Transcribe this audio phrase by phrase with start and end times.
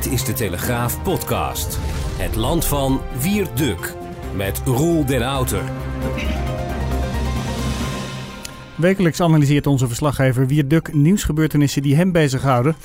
[0.00, 1.78] Dit is de Telegraaf podcast.
[2.18, 3.94] Het land van Wierduk
[4.34, 5.62] met Roel den Outer.
[8.76, 12.76] Wekelijks analyseert onze verslaggever Wierduk nieuwsgebeurtenissen die hem bezighouden.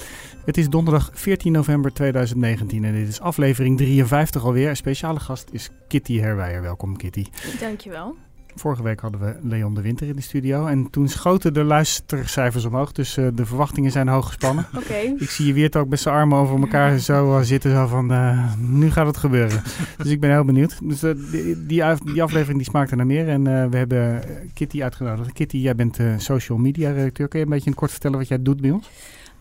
[0.46, 4.70] Het is donderdag 14 november 2019 en dit is aflevering 53 alweer.
[4.70, 6.62] Een speciale gast is Kitty Herwijer.
[6.62, 7.26] Welkom Kitty.
[7.60, 8.16] Dankjewel.
[8.56, 12.66] Vorige week hadden we Leon de Winter in de studio en toen schoten de luistercijfers
[12.66, 12.92] omhoog.
[12.92, 14.66] Dus uh, de verwachtingen zijn hoog gespannen.
[14.76, 14.84] Oké.
[14.84, 15.16] Okay.
[15.18, 17.72] Ik zie je weer ook met zijn armen over elkaar zo uh, zitten.
[17.72, 19.64] Zo van, uh, nu gaat het gebeuren.
[19.98, 20.78] dus ik ben heel benieuwd.
[20.84, 23.30] Dus die, die, die, aflevering die smaakte naar meer.
[23.30, 24.24] En we hebben
[24.54, 25.34] Kitty uitgenodigd.
[25.34, 27.28] Kitty, jij bent social media redacteur.
[27.28, 28.90] Kun je een beetje kort vertellen wat jij doet bij ons?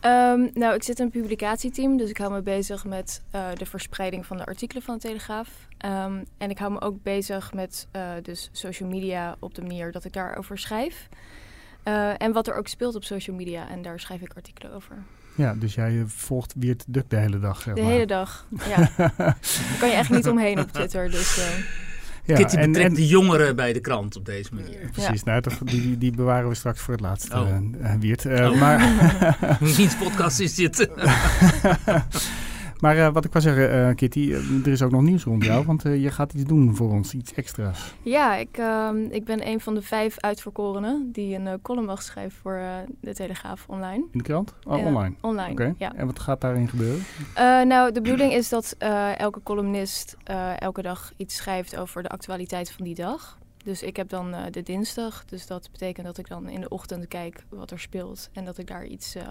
[0.06, 3.66] Um, nou, ik zit in een publicatieteam, dus ik hou me bezig met uh, de
[3.66, 5.48] verspreiding van de artikelen van de Telegraaf.
[5.84, 9.92] Um, en ik hou me ook bezig met uh, dus social media op de manier
[9.92, 11.08] dat ik daarover schrijf.
[11.84, 15.02] Uh, en wat er ook speelt op social media, en daar schrijf ik artikelen over.
[15.36, 18.90] Ja, dus jij volgt Wiert Duk de hele dag, zeg De hele dag, ja.
[19.16, 19.36] Daar
[19.78, 21.36] kan je echt niet omheen op Twitter, dus...
[22.26, 24.90] Ja, Kitty en, betrekt en, de jongeren bij de krant op deze manier.
[24.92, 25.40] Precies, ja.
[25.40, 27.48] nou, die, die bewaren we straks voor het laatst, oh.
[27.80, 28.24] uh, Wiert.
[28.24, 28.60] Uh, oh.
[28.60, 28.78] maar
[29.76, 30.88] Wiens podcast is dit?
[32.84, 34.32] maar uh, wat ik wou zeggen, Kitty,
[34.64, 37.34] er is ook nog nieuws rond jou, want je gaat iets doen voor ons, iets
[37.34, 37.94] extra's.
[38.02, 38.58] Ja, ik,
[39.10, 42.60] ik ben een van de vijf uitverkorenen die een column mag schrijven voor
[43.00, 44.04] de Telegraaf online.
[44.12, 44.54] In de krant?
[44.64, 45.14] Oh, online?
[45.20, 45.74] Online, okay.
[45.78, 45.94] ja.
[45.94, 47.04] En wat gaat daarin gebeuren?
[47.68, 48.76] nou, de bedoeling is dat
[49.16, 50.16] elke columnist
[50.58, 53.38] elke dag iets schrijft over de actualiteit van die dag.
[53.64, 55.24] Dus ik heb dan uh, de dinsdag.
[55.24, 58.30] Dus dat betekent dat ik dan in de ochtend kijk wat er speelt.
[58.32, 59.22] En dat ik daar iets uh,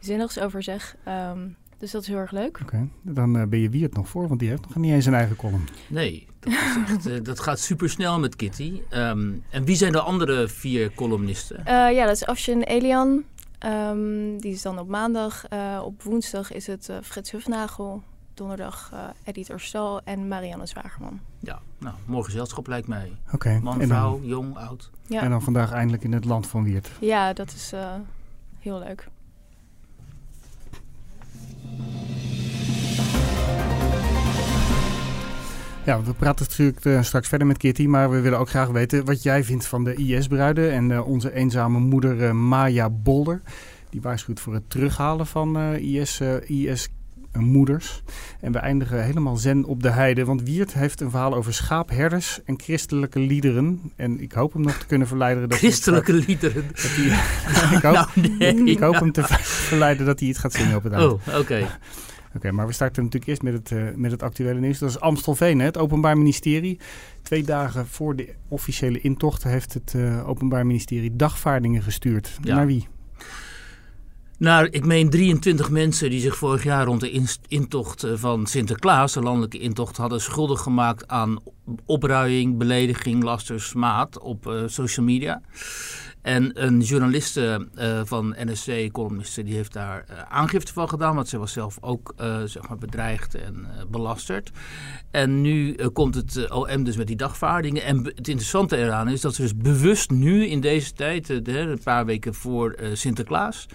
[0.00, 0.96] zinnigs over zeg.
[1.08, 2.58] Um, dus dat is heel erg leuk.
[2.62, 2.88] Oké, okay.
[3.02, 5.36] dan uh, ben je Wiert nog voor, want die heeft nog niet eens een eigen
[5.36, 5.64] column.
[5.88, 8.80] Nee, dat, is echt, dat gaat super snel met Kitty.
[8.90, 11.62] Um, en wie zijn de andere vier columnisten?
[11.66, 13.22] ja, dat is Afshin Elian.
[13.66, 15.44] Um, die is dan op maandag.
[15.82, 18.02] op woensdag is het Frits Hufnagel
[18.34, 21.20] donderdag uh, Editor Stal en Marianne Zwagerman.
[21.38, 23.12] Ja, nou, mooi gezelschap lijkt mij.
[23.24, 23.34] Oké.
[23.34, 23.58] Okay.
[23.58, 24.90] Man, vrouw, jong, oud.
[25.06, 25.22] Ja.
[25.22, 26.90] En dan vandaag eindelijk in het land van Wiert.
[27.00, 27.94] Ja, dat is uh,
[28.58, 29.08] heel leuk.
[35.84, 39.04] Ja, we praten natuurlijk uh, straks verder met Kitty, maar we willen ook graag weten
[39.04, 43.40] wat jij vindt van de IS-bruiden en uh, onze eenzame moeder uh, Maya Bolder.
[43.90, 46.88] Die waarschuwt voor het terughalen van IS, IS
[47.38, 48.02] moeders.
[48.40, 50.24] En we eindigen helemaal zen op de heide.
[50.24, 53.80] Want Wiert heeft een verhaal over schaapherders en christelijke liederen.
[53.96, 55.48] En ik hoop hem nog te kunnen verleiden.
[55.48, 56.64] Dat christelijke liederen?
[56.72, 60.52] Dat hij, ik hoop, nou, nee, ik hoop hem te verleiden dat hij iets gaat
[60.52, 61.12] zingen op het eind.
[61.12, 61.38] Oh, oké.
[61.38, 61.66] Okay.
[62.34, 64.78] Oké, okay, maar we starten natuurlijk eerst met het, uh, met het actuele nieuws.
[64.78, 65.64] Dat is Amstelveen, hè?
[65.64, 66.80] het Openbaar Ministerie.
[67.22, 72.38] Twee dagen voor de officiële intocht heeft het uh, Openbaar Ministerie dagvaardingen gestuurd.
[72.42, 72.54] Ja.
[72.54, 72.88] Naar wie?
[74.42, 79.20] Nou, ik meen 23 mensen die zich vorig jaar rond de intocht van Sinterklaas, de
[79.20, 81.38] landelijke intocht, hadden schuldig gemaakt aan
[81.86, 85.40] opruiing, belediging, laster, smaad op uh, social media.
[86.22, 91.14] En een journaliste uh, van NSC, columniste, die heeft daar uh, aangifte van gedaan.
[91.14, 94.50] Want ze was zelf ook uh, zeg maar bedreigd en belasterd.
[95.10, 97.82] En nu komt het OM dus met die dagvaardingen.
[97.82, 102.06] En het interessante eraan is dat ze dus bewust nu in deze tijd, een paar
[102.06, 103.66] weken voor Sinterklaas,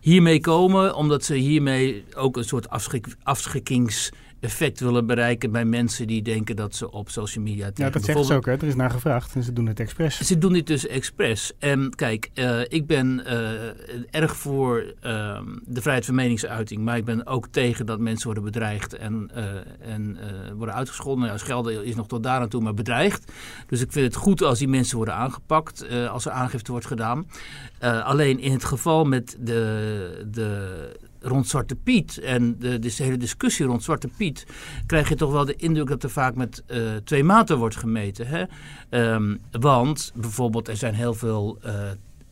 [0.00, 0.94] hiermee komen.
[0.94, 4.10] Omdat ze hiermee ook een soort afschrik, afschrikkings
[4.46, 7.70] effect willen bereiken bij mensen die denken dat ze op social media...
[7.74, 8.52] Ja, dat zeggen ze ook, hè?
[8.52, 10.20] er is naar gevraagd en ze doen het expres.
[10.20, 11.52] Ze doen dit dus expres.
[11.58, 13.32] En kijk, uh, ik ben uh,
[14.10, 18.44] erg voor uh, de vrijheid van meningsuiting, maar ik ben ook tegen dat mensen worden
[18.44, 19.30] bedreigd en,
[19.80, 20.18] en
[20.56, 21.26] worden uitgescholden.
[21.26, 23.32] Nou, schelden is nog tot daar aan toe, maar bedreigd.
[23.66, 27.26] Dus ik vind het goed als die mensen worden aangepakt, als er aangifte wordt gedaan.
[27.80, 30.24] alleen in het geval met de...
[30.30, 34.46] de rond Zwarte Piet en de, de hele discussie rond Zwarte Piet,
[34.86, 38.26] krijg je toch wel de indruk dat er vaak met uh, twee maten wordt gemeten.
[38.26, 38.44] Hè?
[39.14, 41.72] Um, want bijvoorbeeld, er zijn heel veel uh,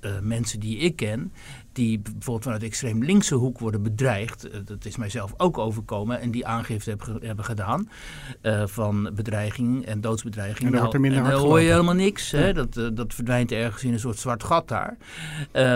[0.01, 1.33] uh, mensen die ik ken,
[1.75, 4.47] die bijvoorbeeld vanuit de extreem linkse hoek worden bedreigd.
[4.47, 7.89] Uh, dat is mijzelf ook overkomen en die aangifte hebben, hebben gedaan
[8.43, 10.67] uh, van bedreiging en doodsbedreiging.
[10.67, 12.31] En daar nou, en dan hoor je helemaal niks.
[12.31, 12.39] Ja.
[12.39, 12.53] Hè?
[12.53, 14.97] Dat, uh, dat verdwijnt ergens in een soort zwart gat daar.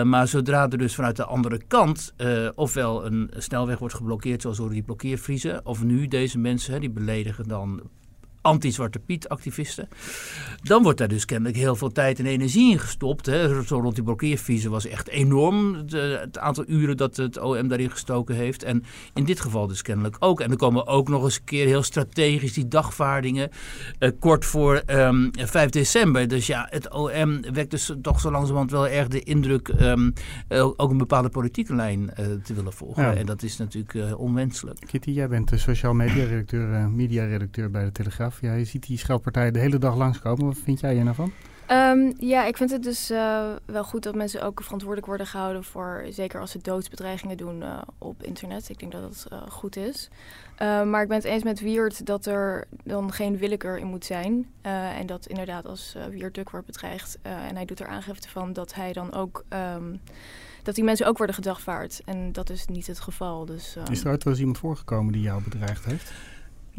[0.05, 2.13] maar zodra er dus vanuit de andere kant
[2.55, 6.89] ofwel een snelweg wordt geblokkeerd, zoals door die blokkeervriezen, of nu deze mensen, hè, die
[6.89, 7.81] beledigen dan
[8.41, 9.87] anti-Zwarte Piet activisten.
[10.61, 13.25] Dan wordt daar dus kennelijk heel veel tijd en energie in gestopt.
[13.25, 13.63] Hè.
[13.63, 18.35] Zo rond die blokkeerviezen was echt enorm het aantal uren dat het OM daarin gestoken
[18.35, 18.63] heeft.
[18.63, 18.83] En
[19.13, 20.41] in dit geval dus kennelijk ook.
[20.41, 23.49] En er komen ook nog eens een keer heel strategisch die dagvaardingen
[23.99, 26.27] uh, kort voor um, ehm, 5 december.
[26.27, 30.13] Dus ja, het OM wekt dus toch zo langzamerhand wel erg de indruk um,
[30.49, 33.17] ook een bepaalde politieke lijn uh, te willen volgen.
[33.17, 34.79] En dat is natuurlijk uh, onwenselijk.
[34.85, 38.28] Kitty, jij bent de sociaal media redacteur, media redacteur bij de Telegraaf.
[38.41, 40.45] Ja, je ziet die scheldpartijen de hele dag langskomen.
[40.45, 41.31] Wat vind jij er nou van?
[41.71, 45.63] Um, ja, ik vind het dus uh, wel goed dat mensen ook verantwoordelijk worden gehouden
[45.63, 48.69] voor, zeker als ze doodsbedreigingen doen uh, op internet.
[48.69, 50.09] Ik denk dat dat uh, goed is.
[50.59, 54.45] maar ik ben het eens met Wiert dat er dan geen willekeur in moet zijn.
[54.61, 58.73] en dat inderdaad als Wiert Duk wordt bedreigd en hij doet er aangifte van, dat
[58.73, 59.43] hij dan ook...
[59.75, 59.99] Um,
[60.63, 62.01] dat die mensen ook worden gedagvaard.
[62.05, 63.45] En dat is niet het geval.
[63.45, 66.11] Dus, is er ooit wel eens iemand voorgekomen die jou bedreigd heeft?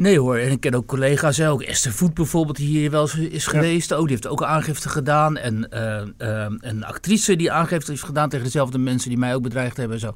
[0.00, 3.14] Nee hoor, en ik ken ook collega's, ook Esther Voet bijvoorbeeld, die hier wel eens
[3.14, 3.92] is geweest.
[3.92, 5.36] Ook, die heeft ook aangifte gedaan.
[5.36, 9.42] En uh, uh, een actrice die aangifte heeft gedaan tegen dezelfde mensen die mij ook
[9.42, 9.96] bedreigd hebben.
[9.96, 10.12] En zo.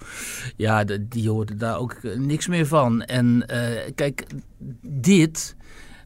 [0.56, 3.02] Ja, die hoorde daar ook eh, niks meer van.
[3.02, 3.46] En
[3.94, 4.26] kijk,
[4.82, 5.56] dit,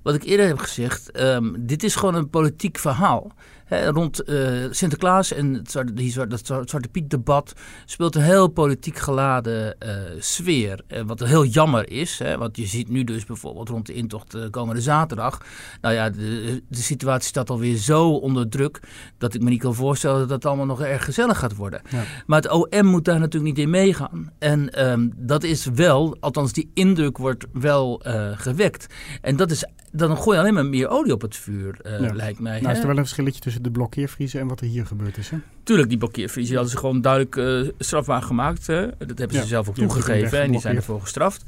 [0.02, 3.32] wat ik eerder heb gezegd, um, dit is gewoon een politiek verhaal
[3.68, 7.52] rond uh, Sinterklaas en het, die, dat Zwarte Piet-debat
[7.84, 10.80] speelt een heel politiek geladen uh, sfeer.
[10.88, 14.50] Uh, wat heel jammer is, hè, want je ziet nu dus bijvoorbeeld rond de intocht
[14.50, 15.40] komende zaterdag.
[15.80, 18.80] Nou ja, de, de, situatie staat alweer zo onder druk
[19.18, 21.80] dat ik me niet kan voorstellen dat het allemaal nog erg gezellig gaat worden.
[21.90, 22.02] Ja.
[22.26, 24.32] Maar het OM moet daar natuurlijk niet in meegaan.
[24.38, 28.02] En um, dat is wel, althans die indruk wordt wel
[28.36, 28.86] gewekt.
[29.20, 29.64] En dat is,
[29.98, 32.14] dan gooi je alleen maar meer olie op het vuur, ja.
[32.14, 32.60] lijkt mij.
[32.60, 35.30] Nou, is er wel een verschilletje tussen de blokkeervriezen en wat er hier gebeurd is.
[35.30, 35.38] Hè?
[35.62, 38.66] Tuurlijk, die blokkeervriezen hadden ze gewoon duidelijk uh, strafbaar gemaakt.
[38.66, 38.86] Hè?
[38.98, 41.44] Dat hebben ze zelf ook toegegeven en die zijn ervoor gestraft.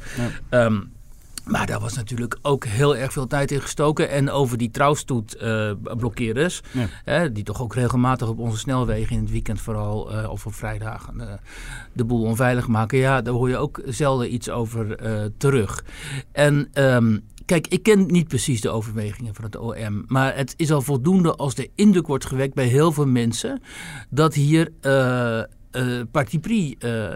[0.50, 0.92] Um,
[1.44, 4.10] maar daar was natuurlijk ook heel erg veel tijd in gestoken.
[4.10, 6.60] En over die trouwstoet uh, blokkeerders,
[7.04, 10.54] hè, die toch ook regelmatig op onze snelwegen in het weekend vooral, uh, of op
[10.54, 11.32] vrijdagen, uh,
[11.92, 12.98] de boel onveilig maken.
[12.98, 14.98] Ja, daar hoor je ook zelden iets over
[15.36, 15.84] terug.
[16.32, 20.04] En um, Kijk, ik ken niet precies de overwegingen van het OM.
[20.06, 23.62] Maar het is al voldoende als de indruk wordt gewekt bij heel veel mensen.
[24.10, 25.42] dat hier uh,
[25.72, 27.14] uh, parti uh,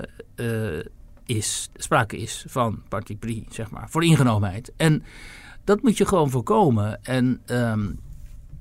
[1.25, 4.73] is, sprake is van parti zeg maar, voor ingenomenheid.
[4.77, 5.03] En
[5.65, 7.03] dat moet je gewoon voorkomen.
[7.03, 7.99] En um,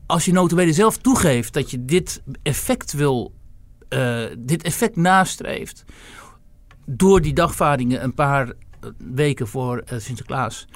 [0.06, 3.34] als je notabene zelf toegeeft dat je dit effect wil,
[4.38, 5.84] dit effect nastreeft.
[6.86, 8.54] door die dagvaardingen een paar
[8.98, 10.68] weken voor Sinterklaas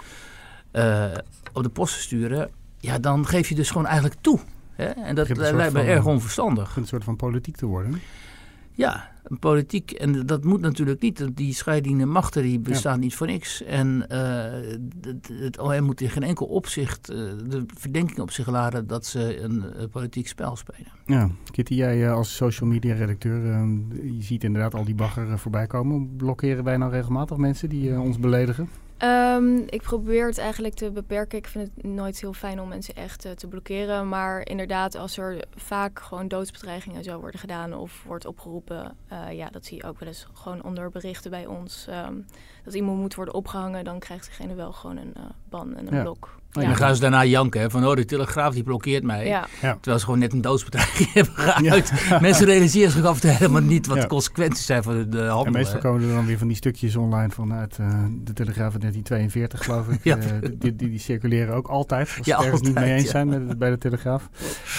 [0.78, 1.06] uh,
[1.54, 4.40] op de post sturen, ja, dan geef je dus gewoon eigenlijk toe.
[4.74, 4.86] Hè?
[4.86, 6.76] En dat lijkt me erg onverstandig.
[6.76, 8.02] Een soort van politiek te worden.
[8.72, 9.92] Ja, een politiek.
[9.92, 11.28] En dat moet natuurlijk niet.
[11.34, 13.64] Die scheidende machten die bestaan niet voor niks.
[13.64, 14.18] En uh,
[15.40, 17.18] het, OM moet in geen enkel opzicht uh,
[17.50, 20.92] de verdenking op zich laden dat ze een politiek spel spelen.
[21.06, 23.42] Ja, Kitty, jij als social media redacteur,
[24.04, 26.16] je ziet inderdaad al die bagger voorbij komen.
[26.16, 28.70] Blokkeren wij nou regelmatig mensen die ons beledigen?
[29.04, 31.38] Um, ik probeer het eigenlijk te beperken.
[31.38, 34.10] Ik vind het nooit heel fijn om mensen echt uh, te blokkeren.
[34.10, 39.50] Maar inderdaad, als er vaak gewoon doodsbedreigingen zo worden gedaan of wordt opgeroepen, uh, ja,
[39.50, 41.88] dat zie je ook wel eens gewoon onder berichten bij ons.
[41.90, 42.26] Um,
[42.64, 45.96] dat iemand moet worden opgehangen, dan krijgt diegene wel gewoon een uh, ban en een
[45.96, 46.02] ja.
[46.02, 46.37] blok.
[46.62, 46.68] Ja.
[46.68, 47.62] dan gaan ze daarna janken.
[47.62, 49.28] Hè, van oh, de Telegraaf die blokkeert mij.
[49.28, 49.48] Ja.
[49.62, 51.92] Terwijl ze gewoon net een doodsbedreiging hebben geuit.
[52.22, 55.46] Mensen realiseren zich af en toe helemaal niet wat de consequenties zijn van de, handel.
[55.46, 57.88] En meestal komen er dan weer van die stukjes online vanuit uh,
[58.24, 60.06] de Telegraaf uit 1942 geloof ik.
[60.06, 62.08] uh, die, die, die, circuleren ook altijd.
[62.18, 64.30] Als ze het niet mee eens zijn met, bij de Telegraaf.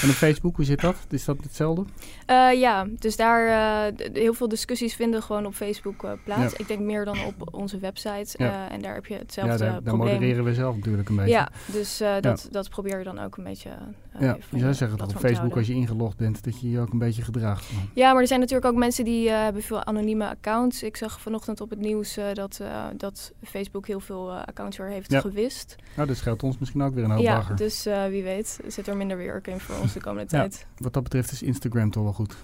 [0.02, 0.96] En op Facebook, hoe zit dat?
[1.10, 1.84] Is dat hetzelfde?
[2.30, 6.54] Uh, ja, dus daar heel veel discussies vinden gewoon op Facebook plaats.
[6.54, 8.38] Ik denk meer dan op onze website.
[8.70, 11.32] en daar heb je hetzelfde ja, daar, daar modereren we zelf natuurlijk een beetje.
[11.32, 12.48] Ja, dus uh, dat, ja.
[12.50, 13.70] dat probeer je dan ook een beetje.
[14.14, 16.80] Uh, ja, je zou zeggen dat op Facebook, als je ingelogd bent, dat je je
[16.80, 17.66] ook een beetje gedraagt.
[17.94, 20.82] Ja, maar er zijn natuurlijk ook mensen die uh, hebben veel anonieme accounts.
[20.82, 22.60] Ik zag vanochtend op het nieuws dat,
[22.96, 25.20] dat Facebook heel veel accounts weer heeft ja.
[25.20, 25.76] gewist.
[25.96, 27.56] Nou, dat scheelt ons misschien ook weer een hoop Ja, bagger.
[27.56, 30.66] dus wie weet zit er minder werk in voor ons de komende tijd.
[30.76, 32.36] Wat dat betreft is Instagram toch wel goed.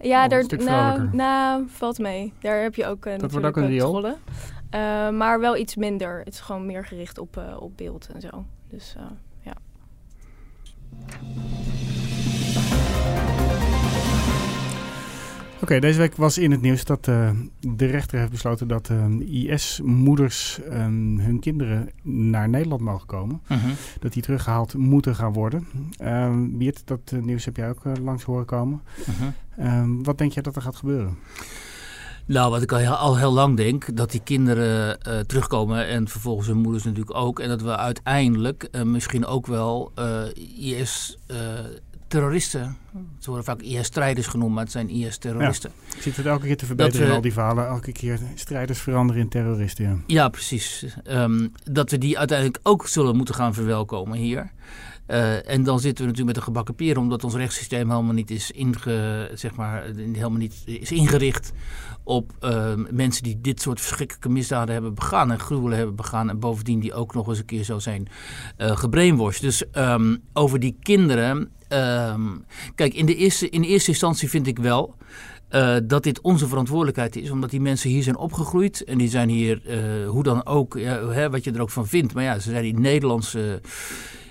[0.00, 2.32] Ja, daar nou, nou, valt mee.
[2.40, 4.06] Daar heb je ook uh, dat wordt ook een riool.
[4.06, 4.14] Uh,
[5.10, 6.18] maar wel iets minder.
[6.18, 8.44] Het is gewoon meer gericht op, uh, op beeld en zo.
[8.68, 9.02] Dus uh,
[15.68, 19.52] okay, deze week was in het nieuws dat uh, de rechter heeft besloten dat uh,
[19.52, 23.40] IS-moeders um, hun kinderen naar Nederland mogen komen.
[23.46, 23.58] -huh.
[24.00, 25.68] Dat die teruggehaald moeten gaan worden.
[26.02, 28.82] Um, Wiert, dat nieuws heb jij ook langs horen komen.
[29.56, 29.78] -huh.
[29.78, 31.18] Um, wat denk jij dat er gaat gebeuren?
[32.26, 36.08] Nou, wat ik al heel, al heel lang denk, dat die kinderen uh, terugkomen en
[36.08, 37.40] vervolgens hun moeders natuurlijk ook.
[37.40, 40.22] En dat we uiteindelijk uh, misschien ook wel uh,
[40.58, 41.18] IS
[42.08, 42.76] terroristen.
[43.18, 45.70] Ze worden vaak IS-strijders genoemd, maar het zijn IS-terroristen.
[45.88, 47.66] Ja, ik zit het elke keer te verbeteren we, in al die verhalen.
[47.66, 49.84] Elke keer strijders veranderen in terroristen.
[49.84, 50.86] Ja, ja precies.
[51.10, 54.50] Um, dat we die uiteindelijk ook zullen moeten gaan verwelkomen hier.
[55.08, 58.30] Uh, en dan zitten we natuurlijk met een gebakken peren, omdat ons rechtssysteem helemaal niet
[58.30, 61.52] is, inge, zeg maar, helemaal niet is ingericht
[62.08, 66.30] op uh, mensen die dit soort verschrikkelijke misdaden hebben begaan en gruwelen hebben begaan.
[66.30, 68.08] En bovendien die ook nog eens een keer zo zijn
[68.58, 69.42] uh, gebrainwashed.
[69.42, 71.50] Dus um, over die kinderen.
[71.68, 74.94] Um, kijk, in de, eerste, in eerste instantie vind ik wel.
[75.50, 79.28] Uh, dat dit onze verantwoordelijkheid is, omdat die mensen hier zijn opgegroeid en die zijn
[79.28, 79.60] hier,
[80.06, 82.80] hoe dan ook, hè, wat je er ook van vindt, maar ja, ze zijn in
[82.80, 83.60] Nederlandse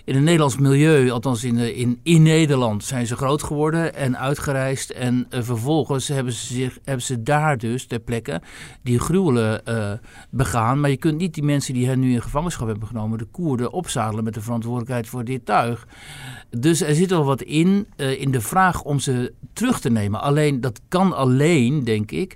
[0.08, 4.90] in het Nederlands milieu, althans in, in, in Nederland, zijn ze groot geworden en uitgereisd.
[4.90, 8.42] En uh, vervolgens hebben ze, zich, hebben ze daar dus ter plekke
[8.84, 9.92] die gruwelen uh,
[10.30, 10.80] begaan.
[10.80, 13.72] Maar je kunt niet die mensen die hen nu in gevangenschap hebben genomen, de Koerden,
[13.72, 15.88] opzadelen met de verantwoordelijkheid voor dit tuig.
[16.50, 20.22] Dus er zit wel wat in, in de vraag om ze terug te nemen.
[20.22, 22.36] Alleen, dat kan alleen, denk ik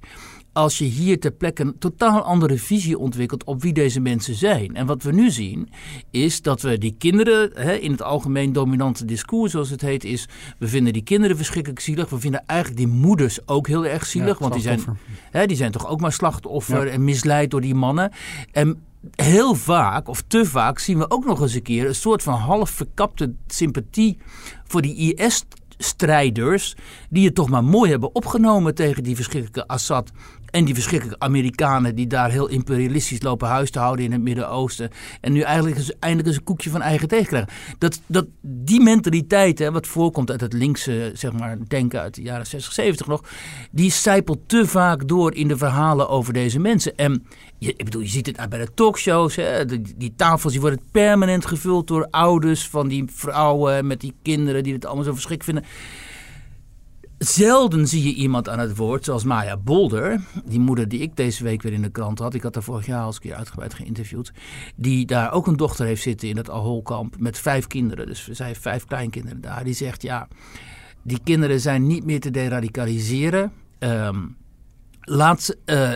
[0.53, 4.75] als je hier ter plekke een totaal andere visie ontwikkelt op wie deze mensen zijn.
[4.75, 5.70] En wat we nu zien,
[6.10, 10.27] is dat we die kinderen, hè, in het algemeen dominante discours zoals het heet, is
[10.60, 12.10] we vinden die kinderen verschrikkelijk zielig.
[12.10, 14.79] We vinden eigenlijk die moeders ook heel erg zielig, ja, want die zijn,
[15.31, 16.91] hè, die zijn toch ook maar slachtoffer ja.
[16.91, 18.12] en misleid door die mannen.
[18.51, 18.84] En
[19.15, 22.34] heel vaak, of te vaak, zien we ook nog eens een keer een soort van
[22.34, 24.17] half verkapte sympathie
[24.63, 25.46] voor die IS
[25.84, 26.75] strijders
[27.10, 30.12] die het toch maar mooi hebben opgenomen tegen die verschrikkelijke Assad
[30.51, 34.89] en die verschrikkelijke Amerikanen die daar heel imperialistisch lopen huis te houden in het Midden-Oosten.
[35.22, 37.50] En nu eigenlijk eindelijk eens een koekje van eigen tegen krijgen.
[37.77, 42.22] Dat, dat, die mentaliteit, hè, wat voorkomt uit het linkse zeg maar, denken uit de
[42.22, 43.24] jaren 60, 70 nog.
[43.72, 46.96] Die sijpelt te vaak door in de verhalen over deze mensen.
[46.96, 47.25] En
[47.58, 49.36] je, ik bedoel, je ziet het bij de talkshows.
[49.36, 54.13] Hè, die, die tafels die worden permanent gevuld door ouders van die vrouwen met die
[54.22, 55.77] kinderen die het allemaal zo verschrikkelijk vinden.
[57.24, 61.44] Zelden zie je iemand aan het woord, zoals Maya Bolder, die moeder die ik deze
[61.44, 62.34] week weer in de krant had.
[62.34, 64.32] Ik had haar vorig jaar al eens een keer uitgebreid geïnterviewd.
[64.75, 68.06] Die daar ook een dochter heeft zitten in het Aholkamp met vijf kinderen.
[68.06, 69.63] Dus zij heeft vijf kleinkinderen daar.
[69.63, 70.28] Die zegt, ja,
[71.01, 73.51] die kinderen zijn niet meer te deradicaliseren.
[73.80, 74.38] Um,
[75.01, 75.92] laat, uh,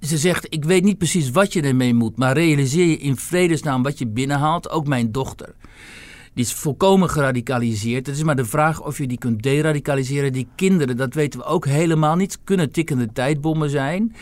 [0.00, 3.82] ze zegt, ik weet niet precies wat je ermee moet, maar realiseer je in vredesnaam
[3.82, 4.70] wat je binnenhaalt.
[4.70, 5.54] Ook mijn dochter.
[6.34, 8.06] Die is volkomen geradicaliseerd.
[8.06, 10.32] Het is maar de vraag of je die kunt deradicaliseren.
[10.32, 14.14] Die kinderen, dat weten we ook helemaal niet, kunnen tikkende tijdbommen zijn.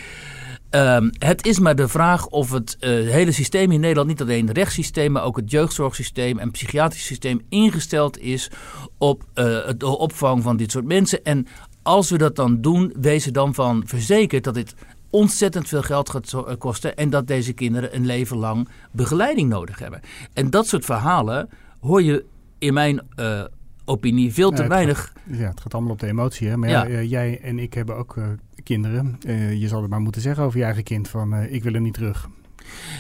[0.71, 4.47] Um, het is maar de vraag of het uh, hele systeem in Nederland, niet alleen
[4.47, 8.51] het rechtssysteem, maar ook het jeugdzorgsysteem en psychiatrisch systeem ingesteld is
[8.99, 11.25] op uh, opvang van dit soort mensen.
[11.25, 11.47] En
[11.83, 14.75] als we dat dan doen, wees er dan van verzekerd dat dit
[15.11, 20.01] ontzettend veel geld gaat kosten en dat deze kinderen een leven lang begeleiding nodig hebben.
[20.33, 21.49] En dat soort verhalen
[21.81, 22.25] hoor je
[22.59, 23.45] in mijn uh,
[23.85, 24.99] opinie veel te ja, weinig.
[24.99, 26.49] Gaat, ja, het gaat allemaal op de emotie.
[26.49, 26.57] Hè?
[26.57, 26.85] Maar ja.
[26.85, 28.25] ja uh, jij en ik hebben ook uh,
[28.63, 29.19] kinderen.
[29.59, 31.95] je zal het maar moeten zeggen over je eigen kind van ik wil er niet
[31.95, 32.29] terug.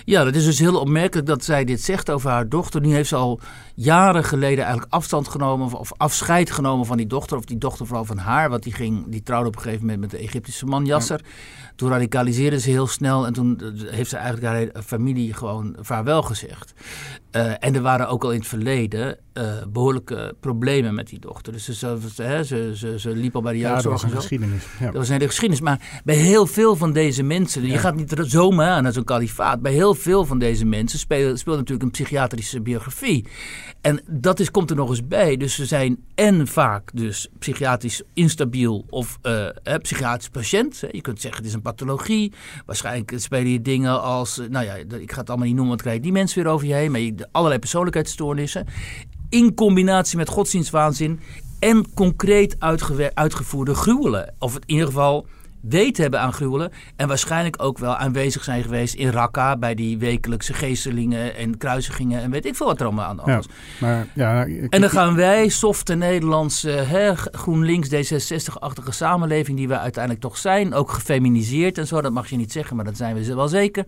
[0.05, 2.81] Ja, dat is dus heel opmerkelijk dat zij dit zegt over haar dochter.
[2.81, 3.41] Nu heeft ze al
[3.75, 7.37] jaren geleden eigenlijk afstand genomen of afscheid genomen van die dochter.
[7.37, 10.01] Of die dochter vooral van haar, want die, ging, die trouwde op een gegeven moment
[10.01, 11.21] met de Egyptische man Yasser.
[11.25, 11.31] Ja.
[11.81, 13.61] Toen radicaliseerde ze heel snel en toen
[13.91, 16.73] heeft ze eigenlijk haar hele familie gewoon vaarwel gezegd.
[17.33, 21.53] Uh, en er waren ook al in het verleden uh, behoorlijke problemen met die dochter.
[21.53, 21.99] Dus ze, ze,
[22.45, 23.85] ze, ze, ze liep al bij de jeugdzorg.
[23.85, 24.65] Ja, dat was een geschiedenis.
[24.79, 24.85] Ja.
[24.85, 25.61] Dat was een hele geschiedenis.
[25.61, 27.73] Maar bij heel veel van deze mensen, ja.
[27.73, 29.61] je gaat niet zomaar aan naar zo'n kalifaat.
[29.61, 33.27] Bij heel veel van deze mensen speelt, speelt natuurlijk een psychiatrische biografie.
[33.81, 35.37] En dat is, komt er nog eens bij.
[35.37, 39.47] Dus ze zijn en vaak dus psychiatrisch instabiel of uh,
[39.83, 40.83] psychiatrisch patiënt.
[40.91, 42.33] Je kunt zeggen het is een pathologie.
[42.67, 46.01] Waarschijnlijk spelen je dingen als, nou ja, ik ga het allemaal niet noemen, want krijg
[46.01, 46.91] die mensen weer over je heen.
[46.91, 48.67] Maar allerlei persoonlijkheidsstoornissen.
[49.29, 51.21] In combinatie met godsdienstwaanzin
[51.59, 52.57] en concreet
[53.15, 54.35] uitgevoerde gruwelen.
[54.39, 55.27] Of in ieder geval
[55.63, 56.73] weten hebben aan gruwelen.
[56.97, 59.57] En waarschijnlijk ook wel aanwezig zijn geweest in Raqqa.
[59.57, 62.23] Bij die wekelijkse geestelingen en kruisigingen.
[62.23, 63.55] En weet ik veel wat er allemaal aan de hand was.
[63.79, 69.57] Ja, maar, ja, ik, en dan gaan wij, softe Nederlandse, hè, GroenLinks, D66-achtige samenleving.
[69.57, 70.75] Die we uiteindelijk toch zijn.
[70.75, 72.01] Ook gefeminiseerd en zo.
[72.01, 73.85] Dat mag je niet zeggen, maar dat zijn we wel zeker.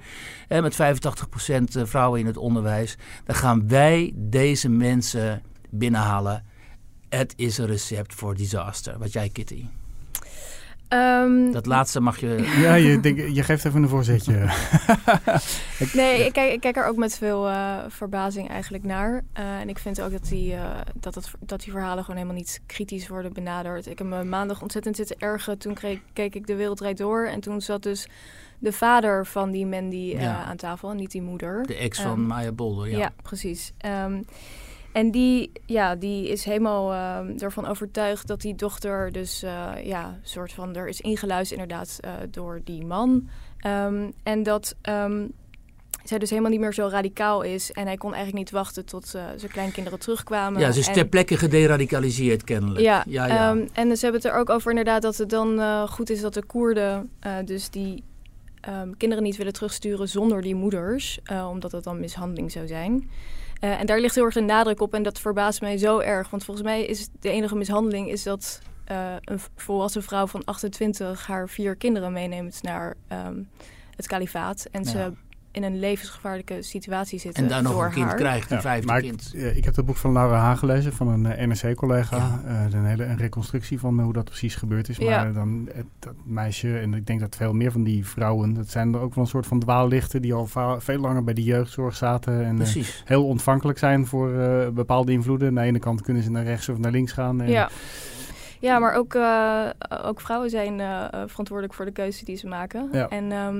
[0.48, 2.96] Hè, met 85% vrouwen in het onderwijs.
[3.24, 6.44] Dan gaan wij deze mensen binnenhalen.
[7.08, 8.98] Het is een recept voor disaster.
[8.98, 9.64] Wat jij, Kitty?
[10.92, 12.52] Ehm, Dat laatste mag je...
[12.60, 14.34] Ja, je, denk, je geeft even een voorzetje.
[15.92, 19.22] Nee, ik kijk, ik kijk er ook met veel eh, verbazing eigenlijk naar.
[19.32, 22.38] Eh, en ik vind ook dat die, eh, dat, het, dat die verhalen gewoon helemaal
[22.38, 23.86] niet kritisch worden benaderd.
[23.86, 25.58] Ik heb me maandag ontzettend zitten ergen.
[25.58, 27.26] Toen kreeg, keek ik De Wereld Draait Door.
[27.26, 28.08] En toen zat dus
[28.58, 30.42] de vader van die Mandy eh, Ja.
[30.44, 31.66] aan tafel, en niet die moeder.
[31.66, 32.98] De ex van Ehm, Maya Bolder, ja.
[32.98, 33.72] Ja, precies.
[33.78, 34.20] Ehm,
[34.92, 40.18] en die, ja, die is helemaal ehm, ervan overtuigd dat die dochter dus, eh, ja,
[40.22, 43.28] soort van, er is ingeluisterd inderdaad eh, door die man.
[43.58, 45.26] Ehm, en dat ehm,
[46.04, 47.72] zij dus helemaal niet meer zo radicaal is.
[47.72, 50.60] En hij kon eigenlijk niet wachten tot eh, zijn kleinkinderen terugkwamen.
[50.60, 52.80] Ja, ze is En- ter plekke gederadicaliseerd kennelijk.
[52.80, 53.56] ja, ja, ja.
[53.72, 56.44] en ze hebben het er ook over inderdaad dat het dan goed is dat de
[56.44, 57.10] Koerden
[57.44, 58.04] dus die
[58.96, 61.20] kinderen niet willen terugsturen zonder die moeders,
[61.50, 63.10] omdat het dan mishandeling zou zijn.
[63.62, 66.30] Eh, en daar ligt heel erg de nadruk op en dat verbaast mij zo erg,
[66.30, 71.26] want volgens mij is de enige mishandeling is dat eh, een volwassen vrouw van 28
[71.26, 73.42] haar vier kinderen meeneemt naar ehm,
[73.96, 74.66] het kalifaat.
[74.70, 75.12] En ze
[75.52, 78.14] in een levensgevaarlijke situatie zitten en daar nog een kind haar.
[78.16, 79.30] krijgt, een Ja, vijfde maar kind.
[79.34, 82.16] Ik, eh, ik heb het boek van Laura Haan gelezen, van een eh, NRC-collega.
[82.16, 82.42] Ja.
[82.46, 84.98] Eh, een hele een reconstructie van hoe dat precies gebeurd is.
[84.98, 85.30] Maar Ja.
[85.32, 88.94] dan eh, dat meisje, en ik denk dat veel meer van die vrouwen, dat zijn
[88.94, 92.44] er ook wel een soort van dwaallichten die al veel langer bij de jeugdzorg zaten.
[92.44, 92.58] En
[93.04, 95.48] heel ontvankelijk zijn voor eh, bepaalde invloeden.
[95.48, 97.40] Aan de ene kant kunnen ze naar rechts of naar links gaan.
[97.40, 97.68] En,
[98.62, 98.78] Ja.
[98.78, 99.66] Maar ook, eh,
[100.04, 102.88] ook vrouwen zijn eh, eh, verantwoordelijk voor de keuze die ze maken.
[102.92, 103.08] Ja.
[103.08, 103.56] En, ehm,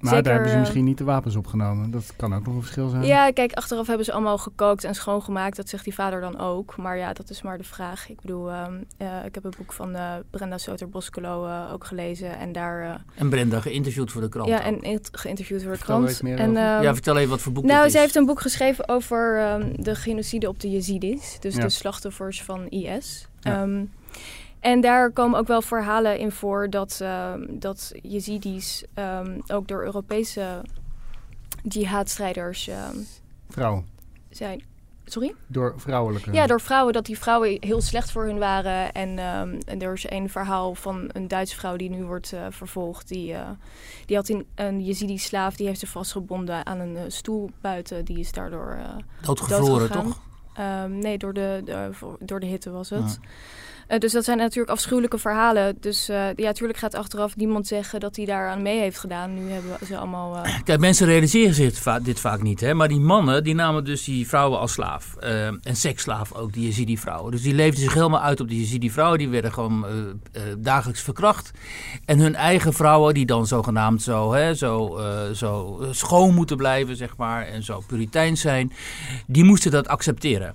[0.00, 1.90] Maar zeker, daar hebben ze misschien niet de wapens opgenomen.
[1.90, 3.04] Dat kan ook nog een verschil zijn.
[3.04, 5.56] Ja, kijk, achteraf hebben ze allemaal gekookt en schoongemaakt.
[5.56, 6.76] Dat zegt die vader dan ook.
[6.76, 8.08] Maar ja, dat is maar de vraag.
[8.08, 12.38] Ik bedoel, ehm, eh, ik heb het boek van eh, Brenda Soter-Boskelo eh, ook gelezen.
[12.38, 14.48] En daar, eh, En Brenda geïnterviewd voor de krant.
[14.48, 14.82] ja, ook.
[14.82, 16.20] en geïnterviewd door de Vertel krant.
[16.22, 19.38] en, ehm, ja, vertel even wat voor boek nou, zij heeft een boek geschreven over
[19.38, 21.36] ehm, de genocide op de Yazidis.
[21.40, 21.60] Dus Ja.
[21.62, 23.28] de slachtoffers van IS.
[23.40, 23.62] Ja.
[23.62, 23.84] Ehm,
[24.62, 29.84] en daar komen ook wel verhalen in voor dat, ehm, dat Yazidis ehm, ook door
[29.84, 30.62] Europese
[31.62, 32.96] jihadstrijders ehm,
[33.48, 33.86] Vrouwen.
[34.30, 34.62] zijn.
[35.04, 35.34] Sorry?
[35.46, 36.32] Door vrouwelijke.
[36.32, 38.92] Ja, door vrouwen, dat die vrouwen heel slecht voor hun waren.
[38.92, 42.46] En, ehm, en er is een verhaal van een Duitse vrouw die nu wordt eh,
[42.50, 43.08] vervolgd.
[43.08, 43.50] Die, eh,
[44.06, 48.04] die had een, een Yazidi-slaaf, die heeft ze vastgebonden aan een eh, stoel buiten.
[48.04, 50.20] Die is daardoor eh, Doodgevroren, toch?
[50.54, 51.90] Ehm, nee, door de,
[52.20, 53.18] door de hitte was het.
[53.22, 53.28] Ja.
[53.92, 55.76] Eh, dus dat zijn natuurlijk afschuwelijke verhalen.
[55.80, 59.34] Dus eh, ja, natuurlijk gaat achteraf niemand zeggen dat hij daaraan mee heeft gedaan.
[59.34, 60.36] Nu hebben ze allemaal...
[60.36, 62.60] eh, Kijk, mensen realiseren zich dit, va- dit vaak niet.
[62.60, 62.74] Hè?
[62.74, 65.14] Maar die mannen die namen dus die vrouwen als slaaf.
[65.16, 67.30] En seksslaaf ook, die Yazidi-vrouwen.
[67.30, 69.18] Dus die leefden zich helemaal uit op die Yazidi-vrouwen.
[69.18, 69.86] Die werden gewoon
[70.58, 71.50] dagelijks verkracht.
[72.04, 75.00] En hun eigen vrouwen, die dan zogenaamd zo, hè, zo,
[75.34, 77.46] zo schoon moeten blijven, zeg maar.
[77.46, 78.72] En zo puritein zijn.
[79.26, 80.54] Die moesten dat accepteren.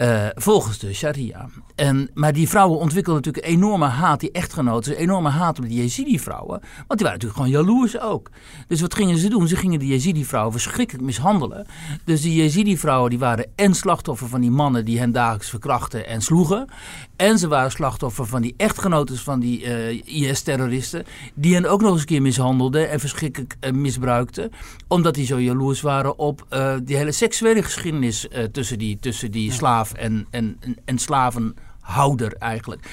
[0.00, 1.48] Eh, volgens de sharia.
[1.74, 5.68] En, maar die vrouwen ontwikkelden natuurlijk een enorme haat, die echtgenoten, een enorme haat op
[5.68, 6.60] die Yazidi-vrouwen.
[6.86, 8.30] Want die waren natuurlijk gewoon jaloers ook.
[8.66, 9.48] Dus wat gingen ze doen?
[9.48, 11.66] Ze gingen die Yazidi-vrouwen verschrikkelijk mishandelen.
[12.04, 16.22] Dus die Yazidi-vrouwen die waren en slachtoffer van die mannen die hen dagelijks verkrachten en
[16.22, 16.68] sloegen.
[17.16, 21.04] En ze waren slachtoffer van die echtgenoten van die eh, IS-terroristen.
[21.34, 24.50] Die hen ook nog eens een keer mishandelden en verschrikkelijk eh, misbruikten.
[24.88, 26.46] Omdat die zo jaloers waren op
[26.82, 29.52] die hele seksuele geschiedenis tussen die, tussen die
[29.94, 32.88] en, en, en slavenhouder eigenlijk.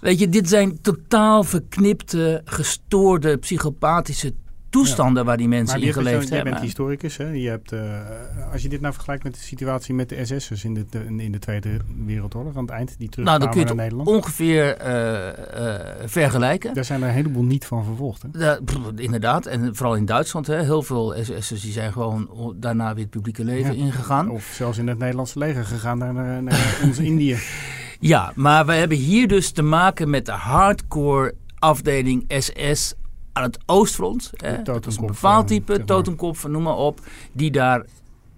[0.00, 4.34] Weet je, dit zijn totaal verknipte, gestoorde, psychopathische
[4.72, 6.50] toestanden waar die mensen Maar in geleefd hebben.
[6.52, 7.28] bent historicus, hè?
[7.28, 7.80] Je hebt, eh,
[8.52, 11.32] als je dit nou vergelijkt met de situatie met de SS'ers in de, de- in
[11.32, 15.74] de Tweede Wereldoorlog aan het eind, die nou, terugkwamen dan kun je het ongeveer eh,
[15.74, 16.74] eh, vergelijken.
[16.74, 18.22] Daar zijn er een heleboel niet van vervolgd.
[18.32, 18.62] Hè?
[18.62, 23.02] Pff, inderdaad, en vooral in Duitsland, hè, heel veel SS'ers die zijn gewoon daarna weer
[23.02, 23.84] het publieke leven Ja.
[23.84, 24.30] ingegaan.
[24.30, 27.38] Of zelfs in het Nederlandse leger gegaan naar, naar, naar ons Indië.
[28.00, 32.94] Ja, maar we hebben hier dus te maken met de hardcore afdeling SS
[33.32, 34.30] aan het Oostfront.
[34.36, 34.62] Hè.
[34.62, 37.00] Dat is een bepaald type, totenkop, noem maar op,
[37.32, 37.84] die daar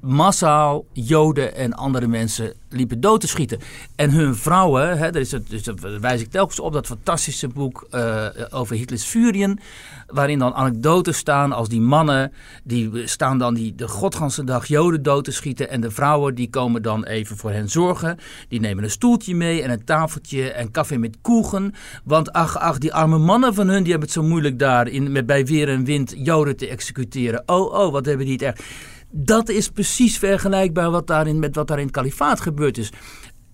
[0.05, 3.59] massaal Joden en andere mensen liepen dood te schieten.
[3.97, 7.87] En hun vrouwen, hè, is het, dus dat wijs ik telkens op, dat fantastische boek
[7.91, 9.61] eh, over Hitlers Furien,
[10.07, 12.33] waarin dan anekdotes staan als die mannen,
[12.65, 16.51] die staan dan die, de godganse dag Joden dood te schieten en de vrouwen die
[16.51, 18.19] komen dan even voor hen zorgen.
[18.49, 21.75] Die nemen een stoeltje mee en een tafeltje en koffie met koegen.
[22.05, 25.13] Want ach, ach, die arme mannen van hun, die hebben het zo moeilijk daar in,
[25.13, 27.43] met, bij weer en wind Joden te executeren.
[27.47, 28.93] Oh, oh, wat hebben die het erg.
[29.17, 32.93] Dat is precies vergelijkbaar wat daarin, met wat daar in het kalifaat gebeurd is.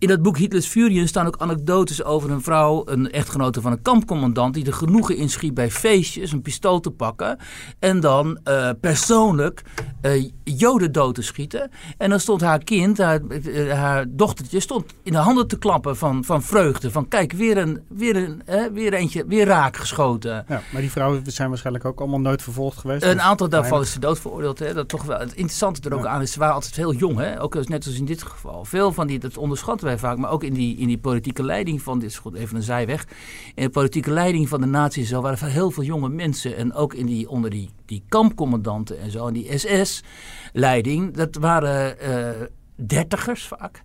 [0.01, 3.83] In dat boek Hitler's Furien staan ook anekdotes over een vrouw, een echtgenote van een
[3.83, 7.39] kampcommandant, die er genoegen inschiet bij feestjes een pistool te pakken
[7.79, 9.63] en dan uh, persoonlijk
[10.03, 11.71] uh, joden dood te schieten.
[11.99, 15.97] En dan stond haar kind, haar, uh, haar, dochtertje, stond in de handen te klappen
[15.97, 16.91] van, van vreugde.
[16.91, 20.45] Van kijk, weer, een, weer, een, weer eentje, weer raak geschoten.
[20.49, 23.05] Ja, maar die vrouwen zijn waarschijnlijk ook allemaal nooit vervolgd geweest?
[23.05, 24.59] Een aantal daarvan is ze dood veroordeeld.
[24.59, 24.75] Hè?
[24.75, 26.11] Dat toch wel, het interessante er ook ja.
[26.11, 27.19] aan is, ze waren altijd heel jong.
[27.19, 27.43] Hè?
[27.43, 28.65] Ook net als in dit geval.
[28.65, 31.99] Veel van die, dat onderschatten vaak, maar ook in die, in die politieke leiding van,
[31.99, 33.07] dit is goed even een zijweg,
[33.55, 36.57] in de politieke leiding van de naties zo waren er heel veel jonge mensen.
[36.57, 41.97] En ook in die, onder die, die kampcommandanten en zo, en die SS-leiding, dat waren
[42.03, 42.47] uh,
[42.87, 43.83] dertigers vaak.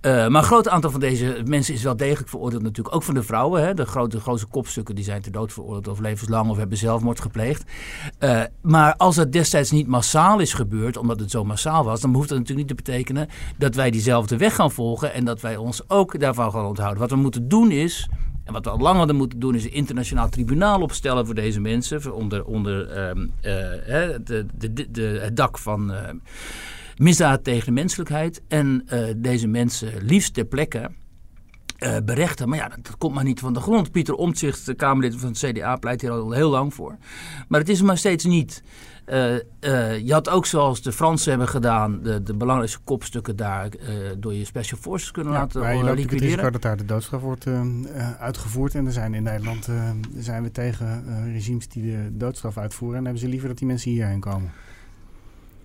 [0.00, 2.94] Uh, maar een groot aantal van deze mensen is wel degelijk veroordeeld natuurlijk.
[2.94, 3.62] Ook van de vrouwen.
[3.62, 3.74] Hè.
[3.74, 7.20] De, grote, de grootste kopstukken die zijn ter dood veroordeeld of levenslang of hebben zelfmoord
[7.20, 7.64] gepleegd.
[8.20, 12.14] Uh, maar als het destijds niet massaal is gebeurd, omdat het zo massaal was, dan
[12.14, 15.56] hoeft dat natuurlijk niet te betekenen dat wij diezelfde weg gaan volgen en dat wij
[15.56, 17.00] ons ook daarvan gaan onthouden.
[17.00, 18.08] Wat we moeten doen is,
[18.44, 22.14] en wat we al langer moeten doen, is een internationaal tribunaal opstellen voor deze mensen.
[22.14, 23.52] Onder, onder um, uh,
[24.24, 25.92] de, de, de, het dak van
[26.96, 28.42] misdaad tegen de menselijkheid.
[28.48, 30.90] En uh, deze mensen liefst ter plekke
[31.78, 32.48] uh, berechten.
[32.48, 33.90] Maar ja, dat, dat, komt maar niet van de grond.
[33.90, 36.96] Pieter Omtzigt, de Kamerlid van het CDA, pleit hier al heel lang voor.
[37.48, 38.62] Maar het is er maar steeds niet.
[39.06, 43.68] Uh, uh, je had ook zoals de Fransen hebben gedaan, de, de belangrijkste kopstukken daar
[43.76, 46.22] uh, door je special forces kunnen ja, laten maar je loopt liquideren.
[46.22, 47.46] het risico dat daar de doodstraf wordt
[48.18, 48.74] uitgevoerd.
[48.74, 49.68] En er zijn in Nederland
[50.16, 52.98] zijn we tegen regimes die de doodstraf uitvoeren.
[52.98, 54.50] En hebben ze liever dat die mensen hierheen komen.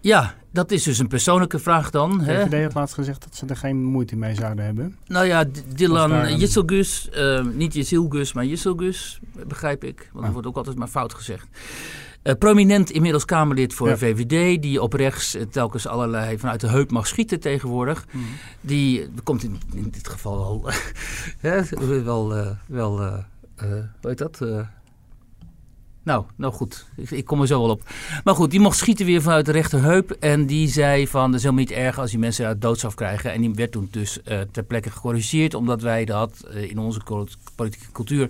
[0.01, 2.17] Ja, dat is dus een persoonlijke vraag dan.
[2.17, 2.23] De?
[2.23, 4.97] VVD had laatst gezegd dat ze er geen moeite mee zouden hebben.
[5.07, 9.97] Nou ja, Dylan daar een- Jitselgus, uh, niet Jitselgus, maar Jitselgus, begrijp ik.
[9.99, 10.21] Want Ah.
[10.23, 11.47] dat wordt ook altijd maar fout gezegd.
[12.21, 13.93] Eh, prominent inmiddels Kamerlid voor Ja.
[13.93, 18.05] de VVD, die op rechts eh, telkens allerlei vanuit de heup mag schieten tegenwoordig.
[18.11, 18.23] Mhm.
[18.61, 20.71] Die eh, komt in, in dit geval wel,
[22.03, 23.13] wel, eh, wel eh,
[23.55, 23.67] eh,
[24.01, 24.41] hoe heet dat?
[26.03, 27.81] Nou, nou goed, ik, ik kom er zo wel op.
[28.23, 30.11] Maar goed, die mocht schieten weer vanuit de rechterheup.
[30.11, 33.33] En die zei van, dat is helemaal niet erg als die mensen uit doodstraf krijgen.
[33.33, 35.53] En die werd toen dus eh, ter plekke gecorrigeerd.
[35.53, 36.99] Omdat wij dat eh, in onze
[37.55, 38.29] politieke cultuur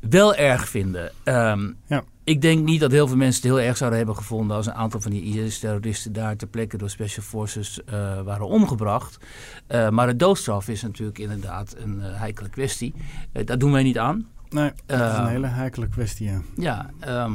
[0.00, 1.12] wel erg vinden.
[1.22, 2.04] Ehm, Ja.
[2.24, 4.56] Ik denk niet dat heel veel mensen het heel erg zouden hebben gevonden...
[4.56, 9.18] als een aantal van die IS-terroristen daar ter plekke door Special Forces eh, waren omgebracht.
[9.90, 12.94] Maar de doodstraf is natuurlijk inderdaad een heikele kwestie.
[13.44, 14.26] Daar doen wij niet aan.
[14.50, 16.26] Nee, dat is een Eh, hele heikele kwestie.
[16.30, 16.40] Ja.
[16.56, 17.32] Ja, ehm,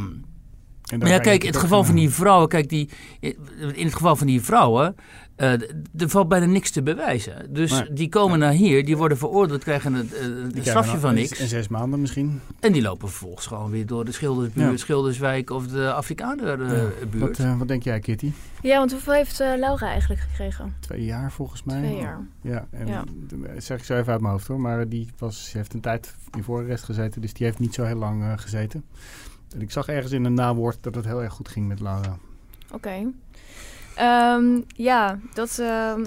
[1.00, 2.90] maar ja, kijk, in het geval van die vrouwen, kijk, die,
[3.74, 4.96] in het geval van die vrouwen,
[5.36, 7.54] eh, d- er valt bijna niks te bewijzen.
[7.54, 11.40] Dus die komen naar hier, die worden veroordeeld, krijgen een, eh, een strafje van niks.
[11.40, 12.42] En zes maanden misschien.
[12.60, 14.78] En die lopen vervolgens gewoon weer door de Schildersbuurt, Ja.
[14.78, 17.14] Schilderswijk of de Afrikanersbuurt.
[17.20, 18.32] Wat, eh, wat denk jij, Kitty?
[18.62, 20.74] Ja, want hoeveel heeft eh, Laura eigenlijk gekregen?
[20.80, 21.82] Twee jaar volgens mij.
[21.82, 22.28] Twee jaar.
[22.42, 23.04] Ja, en Ja.
[23.28, 24.60] dat zeg ik zo even uit mijn hoofd hoor.
[24.60, 27.22] Maar die was, heeft een tijd in voorarrest gezeten.
[27.22, 28.84] Dus die heeft niet zo heel lang eh, gezeten.
[29.56, 32.18] En ik zag ergens in een nawoord dat het heel erg goed ging met Laura.
[32.72, 32.90] Oké.
[33.96, 35.60] Ehm, ja, dat...
[35.60, 36.04] ehm,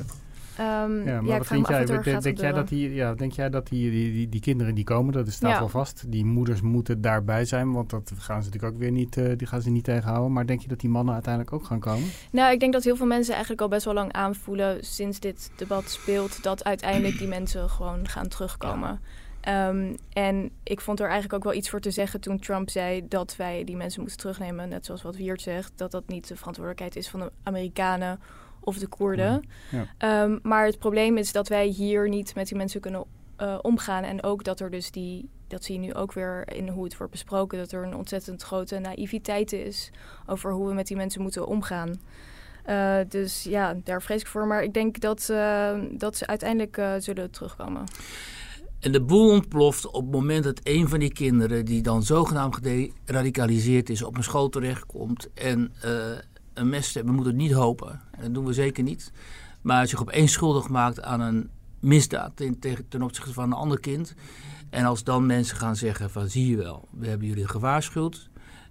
[0.58, 1.84] Ja, maar ja, wat vind jij?
[1.84, 5.12] Denk, jij dat die, ja, denk jij dat die, die, die, die kinderen die komen,
[5.12, 5.58] dat staat Ja.
[5.58, 6.04] wel vast.
[6.08, 9.46] Die moeders moeten daarbij zijn, want dat gaan ze natuurlijk ook weer niet, eh, die
[9.46, 10.32] gaan ze niet tegenhouden.
[10.32, 12.08] Maar denk je dat die mannen uiteindelijk ook gaan komen?
[12.30, 15.50] Nou, ik denk dat heel veel mensen eigenlijk al best wel lang aanvoelen sinds dit
[15.56, 19.00] debat speelt, dat uiteindelijk die mensen gewoon gaan terugkomen.
[19.40, 23.08] Ehm, en ik vond er eigenlijk ook wel iets voor te zeggen toen Trump zei
[23.08, 24.68] dat wij die mensen moesten terugnemen.
[24.68, 28.20] Net zoals wat Wiert zegt, dat dat niet de verantwoordelijkheid is van de Amerikanen
[28.60, 29.48] of de Koerden.
[29.70, 29.86] Ja.
[29.98, 33.04] Ehm, maar het probleem is dat wij hier niet met die mensen kunnen
[33.36, 34.04] eh, omgaan.
[34.04, 36.96] En ook dat er dus die, dat zie je nu ook weer in hoe het
[36.96, 39.90] wordt besproken, dat er een ontzettend grote naïviteit is
[40.26, 42.00] over hoe we met die mensen moeten omgaan.
[42.64, 44.46] Eh, dus ja, daar vrees ik voor.
[44.46, 47.84] Maar ik denk dat, eh, dat ze uiteindelijk zullen terugkomen.
[48.80, 52.58] En de boel ontploft op het moment dat een van die kinderen, die dan zogenaamd
[53.04, 55.92] geradicaliseerd is, op een school terechtkomt en eh,
[56.54, 57.06] een mes heeft.
[57.06, 58.00] We moeten het niet hopen.
[58.10, 59.12] En dat doen we zeker niet.
[59.62, 62.32] Maar zich opeens schuldig maakt aan een misdaad
[62.88, 64.14] ten opzichte van een ander kind.
[64.70, 68.28] En als dan mensen gaan zeggen van zie je wel, we hebben jullie gewaarschuwd.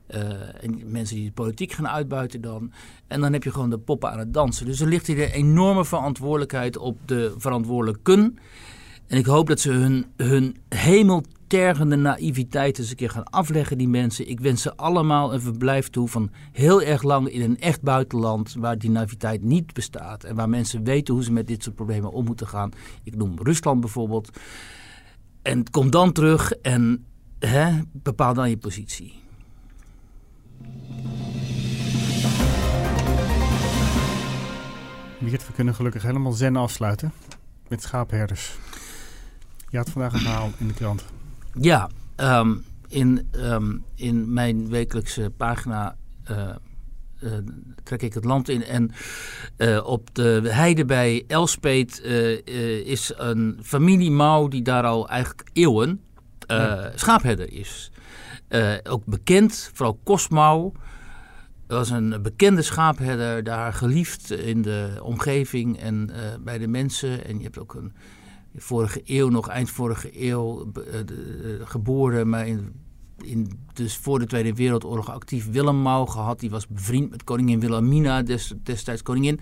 [0.08, 2.72] eh, en mensen die de politiek gaan uitbuiten dan.
[3.08, 4.66] En dan heb je gewoon de poppen aan het dansen.
[4.66, 8.38] Dus er ligt hier een enorme verantwoordelijkheid op de verantwoordelijken.
[9.08, 13.88] En ik hoop dat ze hun, hun hemeltergende naïviteit eens een keer gaan afleggen, die
[13.88, 14.30] mensen.
[14.30, 18.56] Ik wens ze allemaal een verblijf toe van heel erg lang in een echt buitenland
[18.60, 20.24] waar die naïviteit niet bestaat.
[20.24, 22.72] En waar mensen weten hoe ze met dit soort problemen om moeten gaan.
[23.04, 24.30] Ik noem Rusland bijvoorbeeld.
[25.42, 27.06] En kom dan terug en
[27.40, 29.14] hè, bepaal dan je positie.
[35.20, 37.12] Wiert, we kunnen gelukkig helemaal zen afsluiten.
[37.68, 38.58] met schaapherders.
[39.70, 41.06] Je had vandaag een verhaal in de krant.
[41.54, 42.56] Ja, ehm,
[42.88, 45.96] in, ehm, in mijn wekelijkse pagina
[46.32, 46.50] uh,
[47.20, 47.32] uh,
[47.84, 48.64] trek ik het land in.
[48.64, 48.92] En
[49.58, 52.02] uh, op de heide bij Elspet
[52.86, 56.02] is een familie Mouw die daar al eigenlijk eeuwen
[56.40, 56.92] ja.
[56.96, 57.92] schaapherder is.
[58.84, 60.72] ook bekend, vooral Kosmouw
[61.68, 66.10] was een bekende schaapherder, daar geliefd in de omgeving en
[66.44, 67.26] bij de mensen.
[67.26, 67.94] En je hebt ook een
[68.58, 72.72] vorige eeuw, nog eind vorige eeuw, de, uh, geboren, maar in,
[73.24, 76.40] in, dus voor de Tweede Wereldoorlog actief Willem Mouw gehad.
[76.40, 79.40] Die was bevriend met koningin Wilhelmina, des, destijds koningin.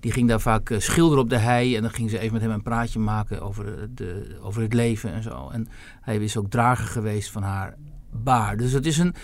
[0.00, 2.50] Die ging daar vaak schilderen op de hei en dan ging ze even met hem
[2.50, 5.48] een praatje maken over, de, over het leven en zo.
[5.48, 5.68] En
[6.00, 7.74] hij is ook drager geweest van haar
[8.10, 8.56] baar.
[8.56, 9.14] Dus het is een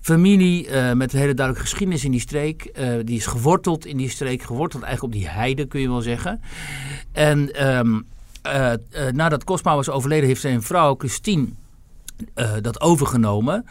[0.00, 2.74] familie met een hele duidelijke geschiedenis in die streek.
[3.04, 6.40] Die is geworteld in die streek, geworteld eigenlijk op die heide kun je wel zeggen.
[7.12, 8.06] En um,
[8.48, 11.46] uh, nadat Cosma was overleden heeft zijn vrouw Christine
[12.60, 13.64] dat overgenomen.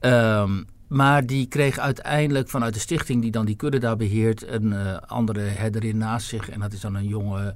[0.00, 4.48] Um, maar die kreeg uiteindelijk vanuit de stichting die dan die kudde daar beheert...
[4.48, 6.50] een andere herderin naast zich.
[6.50, 7.54] En dat is dan een jonge,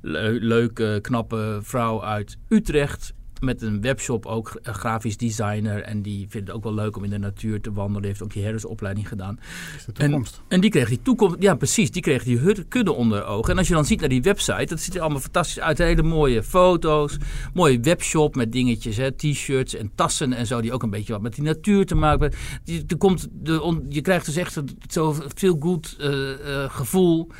[0.00, 5.82] le leuke, knappe vrouw uit Utrecht met een webshop ook een grafisch designer.
[5.82, 8.08] En die vindt het ook wel leuk om in de natuur te wandelen.
[8.08, 9.38] Heeft ook die herdersopleiding gedaan.
[9.76, 10.34] Is de toekomst.
[10.36, 11.36] En, en, die kreeg die toekomst.
[11.38, 11.90] Ja, precies.
[11.90, 13.52] Die kreeg die kudde onder ogen.
[13.52, 15.78] En als je dan ziet naar die website, dat ziet er allemaal fantastisch uit.
[15.78, 17.16] Hele mooie foto's.
[17.54, 18.98] Mooie webshop met dingetjes.
[19.16, 20.60] T-shirts en tassen en zo.
[20.60, 22.38] Die ook een beetje wat met die natuur te maken hebben.
[22.86, 27.30] Er komt de, on, je krijgt dus echt zo veel goed uh, uh, gevoel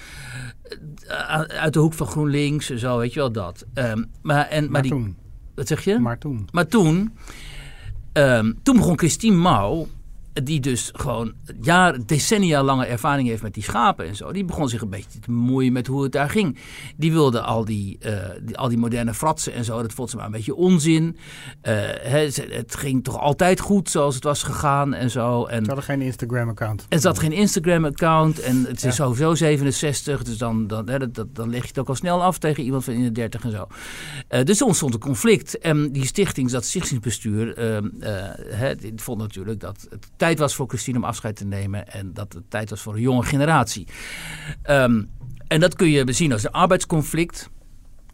[1.46, 3.66] uit de hoek van GroenLinks en zo, weet je wel dat.
[3.74, 5.16] Um, maar, en, maar, maar die, toen.
[5.54, 5.98] Wat zeg je?
[5.98, 6.48] Maar toen.
[6.52, 7.12] Maar toen,
[8.12, 9.86] um, toen begon Christine Mouw,
[10.42, 14.32] die dus gewoon jaar, decennia lange ervaring heeft met die schapen en zo.
[14.32, 16.58] Die begon zich een beetje te bemoeien met hoe het daar ging.
[16.96, 20.16] Die wilde al die, uh, die al die moderne fratsen en zo, dat vond ze
[20.16, 21.16] maar een beetje onzin.
[21.62, 25.44] Uh, het, het, ging toch altijd goed zoals het was gegaan en zo.
[25.44, 26.86] En, ze hadden geen Instagram-account.
[26.88, 28.90] En ze had geen Instagram-account en het is ja.
[28.90, 32.38] sowieso 67, dus dan, dan, hè, dat, dan leg je het ook al snel af
[32.38, 33.66] tegen iemand van in de 30 en zo.
[34.30, 35.58] Uh, dus er ontstond een conflict.
[35.58, 37.54] En die stichting, dat stichtingsbestuur,
[38.96, 42.50] vond natuurlijk dat het tijd was voor Christine om afscheid te nemen en dat het
[42.50, 43.86] tijd was voor een jonge generatie.
[44.70, 45.08] Um,
[45.48, 47.50] en dat kun je bezien als een arbeidsconflict.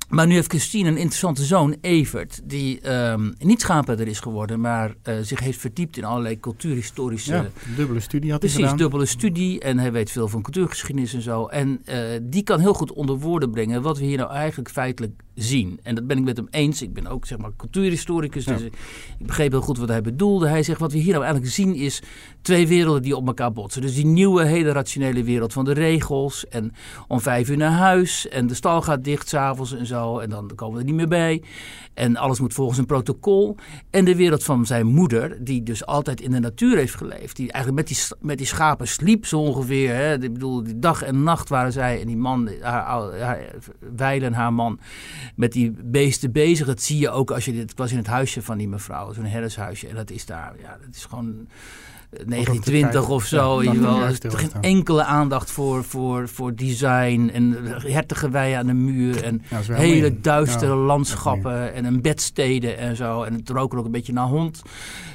[0.09, 4.95] Maar nu heeft Christine een interessante zoon, Evert, die um, niet schaapherder is geworden, maar
[5.05, 7.33] uh, zich heeft verdiept in allerlei cultuurhistorische...
[7.33, 7.47] Ja,
[7.77, 8.83] dubbele studie had Precies, hij gedaan.
[8.83, 11.47] dubbele studie en hij weet veel van cultuurgeschiedenis en zo.
[11.47, 15.13] En uh, die kan heel goed onder woorden brengen wat we hier nou eigenlijk feitelijk
[15.43, 15.81] zien.
[15.83, 16.83] En dat ben ik met hem eens.
[16.83, 18.67] Ik ben ook zeg maar cultuurhistoricus, dus ja.
[19.19, 20.49] ik begreep heel goed wat hij bedoelde.
[20.49, 22.03] Hij zegt wat we hier nou eigenlijk zien is
[22.43, 23.83] twee werelden die op elkaar botsen.
[23.83, 26.73] Dus die nieuwe, hele rationele wereld van de regels en
[27.09, 30.19] om vijf uur naar huis en de stal gaat dicht s'avonds en zo.
[30.19, 31.43] En dan komen we er niet meer bij.
[31.95, 33.57] En alles moet volgens een protocol.
[33.91, 37.37] En de wereld van zijn moeder, die dus altijd in de natuur heeft geleefd.
[37.37, 39.95] Die eigenlijk met die, met die schapen sliep zo ongeveer.
[39.95, 40.13] Hè.
[40.23, 44.79] Ik bedoel, die dag en nacht waren zij en die man, haar, haar man,
[45.37, 46.67] met die beesten bezig.
[46.67, 47.71] Dat zie je ook als je dit.
[47.71, 49.89] Ik was in het huisje van die mevrouw, zo'n herdershuisje.
[49.89, 51.49] En dat is daar, ja, dat is gewoon.
[52.11, 53.63] 1920 of zo.
[53.63, 54.03] Ja, wel.
[54.03, 59.43] Er is geen enkele aandacht voor, voor, voor design en hertige aan de muur en
[59.49, 60.19] ja, hele in.
[60.23, 63.23] duistere ja, landschappen en een bedsteden en zo.
[63.23, 64.63] En het roken ook een beetje naar hond.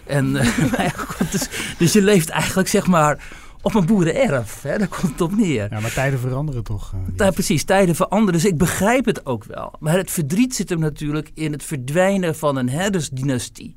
[0.03, 0.31] En,
[1.31, 3.23] dus, dus je leeft eigenlijk zeg maar
[3.65, 4.61] op een boerenerf.
[4.61, 4.77] Hè?
[4.77, 5.67] Daar komt het op neer.
[5.69, 6.93] Ja, maar tijden veranderen toch?
[6.93, 8.33] Uh, ja, precies, tijden veranderen.
[8.33, 9.73] Dus ik begrijp het ook wel.
[9.79, 13.75] Maar het verdriet zit hem natuurlijk in het verdwijnen van een herdersdynastie.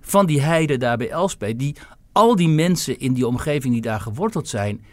[0.00, 1.76] Van die heide daar bij Elspeth, die
[2.12, 4.84] al die mensen in die omgeving die daar geworteld zijn,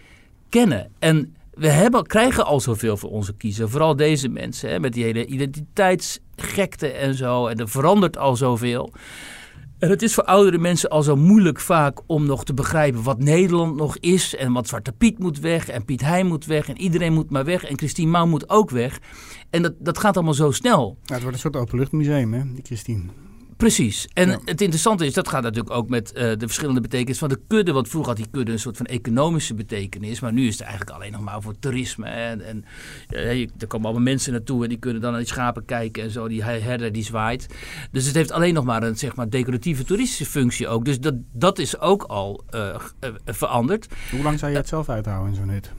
[0.49, 0.91] kennen.
[0.99, 3.69] En we hebben, krijgen al zoveel voor onze kiezer.
[3.69, 7.47] Vooral deze mensen, hè, met die hele identiteitsgekte en zo.
[7.47, 8.91] En er verandert al zoveel.
[9.79, 13.19] En het is voor oudere mensen al zo moeilijk vaak om nog te begrijpen wat
[13.19, 14.35] Nederland nog is.
[14.35, 17.45] En wat Zwarte Piet moet weg en Piet Heijn moet weg en iedereen moet maar
[17.45, 17.63] weg.
[17.63, 18.99] En Christine Mouw moet ook weg.
[19.49, 20.97] En dat, dat gaat allemaal zo snel.
[21.03, 23.03] Ja, het wordt een soort openluchtmuseum, hè, die Christine.
[23.57, 24.07] Precies.
[24.13, 24.39] En ja.
[24.45, 27.71] het interessante is, dat gaat natuurlijk ook met uh, de verschillende betekenissen van de kudde.
[27.71, 30.19] Want vroeger had die kudde een soort van economische betekenis.
[30.19, 32.05] Maar nu is het eigenlijk alleen nog maar voor toerisme.
[32.05, 32.65] En, en
[33.09, 36.11] uh, er komen allemaal mensen naartoe en die kunnen dan naar die schapen kijken en
[36.11, 36.27] zo.
[36.27, 37.47] Die herder die zwaait.
[37.91, 40.85] Dus het heeft alleen nog maar een zeg maar, decoratieve toeristische functie ook.
[40.85, 42.75] Dus dat, dat is ook al uh,
[43.25, 43.87] veranderd.
[44.11, 45.71] Hoe lang zou je het zelf uithouden in zo'n hut?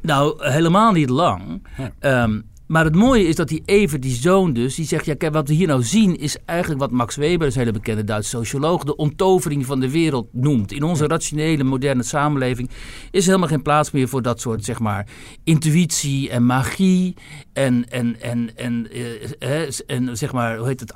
[0.00, 1.66] Nou, helemaal niet lang.
[1.76, 2.22] Ja.
[2.22, 5.04] Um, maar het mooie is dat die Even, die zoon dus, die zegt...
[5.04, 7.46] ja, kijk, wat we hier nou zien is eigenlijk wat Max Weber...
[7.46, 8.84] een hele bekende Duitse socioloog...
[8.84, 10.72] de onttovering van de wereld noemt.
[10.72, 12.70] In onze rationele, moderne samenleving...
[13.10, 15.06] is helemaal geen plaats meer voor dat soort, zeg maar...
[15.44, 17.14] intuïtie en magie...
[17.52, 18.88] en, en, en, en,
[19.38, 20.94] eh, en zeg maar, hoe heet het...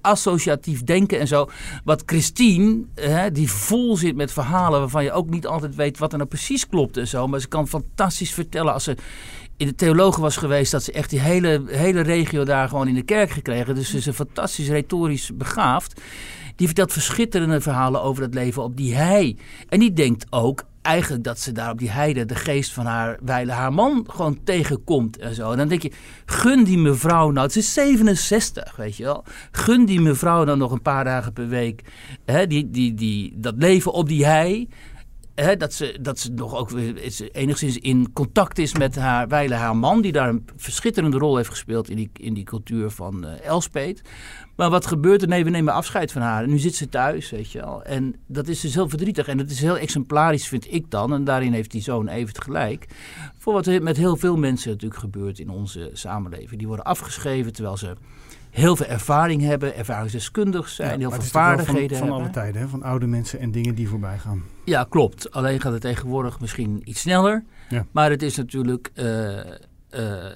[0.00, 1.48] associatief denken en zo.
[1.84, 2.84] Wat Christine,
[3.32, 4.80] die vol zit met verhalen...
[4.80, 7.26] waarvan je ook niet altijd weet wat er nou precies klopt en zo...
[7.26, 8.96] maar ze kan fantastisch vertellen als ze
[9.58, 12.94] in de theologen was geweest, dat ze echt die hele, hele regio daar gewoon in
[12.94, 13.74] de kerk gekregen.
[13.74, 16.00] Dus ze is een fantastisch retorisch begaafd.
[16.56, 19.38] Die vertelt verschitterende verhalen over het leven op die hei.
[19.68, 23.18] En die denkt ook eigenlijk dat ze daar op die heide de geest van haar
[23.22, 25.50] wijle haar man gewoon tegenkomt en zo.
[25.50, 25.92] En dan denk je,
[26.26, 29.24] gun die mevrouw nou, het is 67, weet je wel.
[29.50, 31.82] Gun die mevrouw dan nog een paar dagen per week
[32.24, 34.68] hè, die, die, die, dat leven op die hei
[35.58, 36.70] dat, ze, dat ze nog ook
[37.32, 41.48] enigszins in contact is met haar wijle haar man, die daar een verschitterende rol heeft
[41.48, 43.92] gespeeld in die, in die cultuur van uh.
[44.56, 45.28] Maar wat gebeurt er?
[45.28, 46.42] Nee, we nemen afscheid van haar.
[46.42, 47.82] En nu zit ze thuis, weet je wel.
[47.82, 49.28] En dat is dus heel verdrietig.
[49.28, 51.12] En dat is heel exemplarisch, vind ik dan.
[51.12, 52.86] En daarin heeft die zoon even gelijk.
[53.36, 56.58] Voor wat er met heel veel mensen natuurlijk gebeurt in onze samenleving.
[56.58, 57.96] Die worden afgeschreven terwijl ze
[58.50, 62.68] heel veel ervaring hebben, ervaringsdeskundig zijn, heel veel vaardigheden van, van alle tijden, hè?
[62.68, 64.42] van oude mensen en dingen die voorbij gaan.
[64.64, 65.30] Ja, klopt.
[65.30, 67.44] Alleen gaat het tegenwoordig misschien iets sneller.
[67.68, 67.86] Ja.
[67.90, 70.26] Maar het is natuurlijk, uh,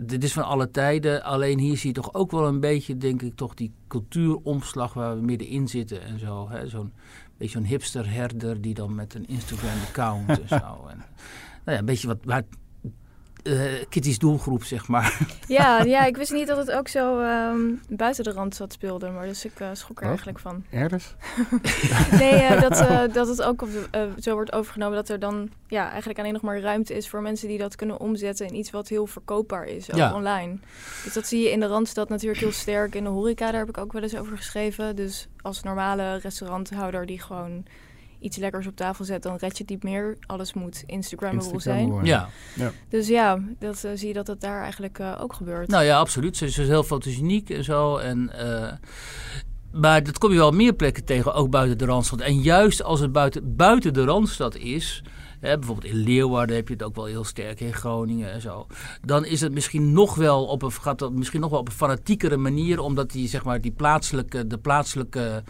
[0.00, 1.22] dit is van alle tijden.
[1.22, 5.16] Alleen hier zie je toch ook wel een beetje, denk ik, toch die cultuuromslag waar
[5.16, 6.48] we middenin zitten en zo.
[6.64, 6.92] Zo'n
[7.38, 10.86] beetje zo'n hipster herder die dan met een Instagram account en zo.
[10.88, 11.04] En,
[11.64, 12.42] nou ja, een beetje wat, waar
[13.42, 15.18] uh, Kitty's doelgroep, zeg maar.
[15.46, 19.10] Ja, ja, ik wist niet dat het ook zo um, buiten de rand zat speelde,
[19.10, 20.64] maar dus ik uh, schrok er eigenlijk van.
[20.70, 21.14] Erders?
[22.20, 23.64] nee, uh, dat, dat het ook
[24.20, 27.48] zo wordt overgenomen dat er dan ja, eigenlijk alleen nog maar ruimte is voor mensen
[27.48, 30.14] die dat kunnen omzetten in iets wat heel verkoopbaar is, ook ja.
[30.14, 30.58] online.
[31.04, 32.94] Dus dat zie je in de Randstad natuurlijk heel sterk.
[32.94, 34.96] In de horeca, daar heb ik ook wel eens over geschreven.
[34.96, 37.64] Dus als normale restauranthouder die gewoon
[38.22, 40.16] iets lekkers op tafel zet, dan red je het niet meer.
[40.26, 42.04] Alles moet Instagrammable zijn.
[42.04, 42.28] Ja.
[42.54, 42.72] ja.
[42.88, 45.68] Dus ja, dat uh, zie je dat het daar eigenlijk uh, ook gebeurt.
[45.68, 46.36] Nou ja, absoluut.
[46.36, 47.96] Ze is heel fotogeniek en zo.
[47.96, 48.72] En, uh,
[49.80, 52.20] maar dat kom je wel meer plekken tegen, ook buiten de Randstad.
[52.20, 55.02] En juist als het buiten, buiten de Randstad is...
[55.40, 58.66] Hè, bijvoorbeeld in Leeuwarden heb je het ook wel heel sterk in Groningen en zo.
[59.04, 61.74] Dan is het misschien nog wel op een, gaat dat misschien nog wel op een
[61.74, 65.42] fanatiekere manier, omdat die, zeg maar, die plaatselijke, de plaatselijke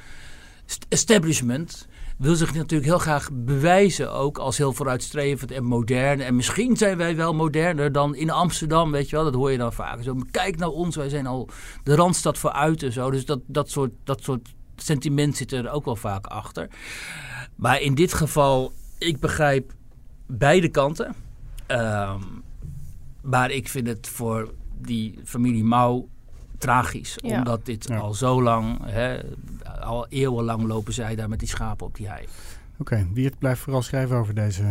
[0.88, 1.87] establishment
[2.18, 6.20] wil zich natuurlijk heel graag bewijzen ook als heel vooruitstrevend en modern.
[6.20, 9.25] En misschien zijn wij wel moderner dan in Amsterdam, weet je wel.
[9.25, 10.03] Dat hoor je dan vaak.
[10.03, 11.48] Zo, kijk naar ons, wij zijn al
[11.83, 13.11] de Randstad vooruit en zo.
[13.11, 16.68] Dus dat, dat, soort, dat soort sentiment zit er ook wel vaak achter.
[17.57, 19.72] Maar in dit geval, ik begrijp
[20.27, 21.14] beide kanten.
[21.66, 22.20] Ehm,
[23.20, 26.09] maar ik vind het voor die familie Mouw
[26.62, 27.18] tragisch.
[27.20, 29.18] Omdat dit al zo lang, hè,
[29.81, 32.22] al eeuwenlang lopen zij daar met die schapen op die hei.
[32.79, 34.64] Oké, okay, Wiert blijft vooral schrijven over deze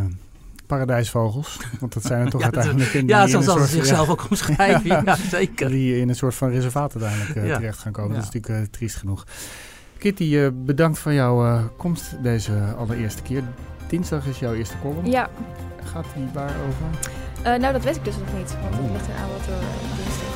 [0.66, 1.60] paradijsvogels.
[1.80, 4.90] Want dat zijn er toch ja, uiteindelijk in Ja, zo zal ze zichzelf ook omschrijven.
[5.06, 5.70] ja, zeker.
[5.70, 8.16] Die in een soort van reservaat uiteindelijk uh, terecht gaan komen.
[8.16, 9.26] Dat is natuurlijk uh, triest genoeg.
[9.98, 13.44] Kitty, uh, bedankt voor jouw komst deze allereerste keer.
[13.88, 15.10] Dinsdag is jouw eerste column.
[15.10, 15.30] Ja.
[15.84, 17.60] Gaat die waar over?
[17.60, 18.56] nou, dat weet ik dus nog niet.
[18.62, 19.64] Want het ligt eraan wat er
[20.04, 20.31] dinsdag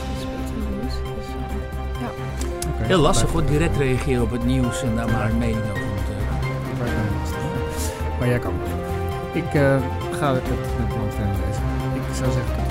[2.78, 5.84] Heel lastig hoor, direct reageren op het nieuws en daar maar een mening over
[8.20, 8.54] Maar jij kan.
[9.34, 9.78] Ik uh,
[10.12, 10.98] ga het met, met
[11.48, 11.64] lezen.
[11.94, 12.65] Ik zou zeggen